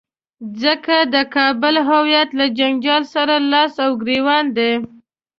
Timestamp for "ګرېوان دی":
4.01-4.71